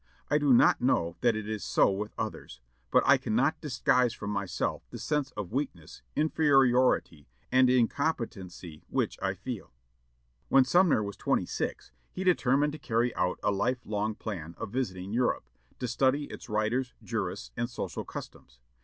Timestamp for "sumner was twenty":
10.65-11.45